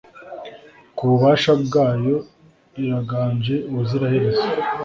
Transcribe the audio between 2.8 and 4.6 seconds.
iraganje ubuziraherezo